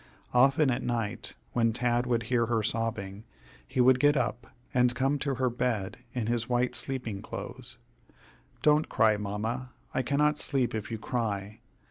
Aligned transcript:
Often 0.33 0.71
at 0.71 0.81
night, 0.81 1.35
when 1.53 1.73
Tad 1.73 2.07
would 2.07 2.23
hear 2.23 2.47
her 2.47 2.63
sobbing, 2.63 3.23
he 3.67 3.79
would 3.79 3.99
get 3.99 4.17
up, 4.17 4.47
and 4.73 4.95
come 4.95 5.19
to 5.19 5.35
her 5.35 5.47
bed 5.47 5.99
in 6.15 6.25
his 6.25 6.49
white 6.49 6.73
sleeping 6.73 7.21
clothes: 7.21 7.77
"Don't 8.63 8.89
cry, 8.89 9.15
Mamma; 9.17 9.73
I 9.93 10.01
cannot 10.01 10.39
sleep 10.39 10.73
if 10.73 10.89
you 10.89 10.97
cry! 10.97 11.59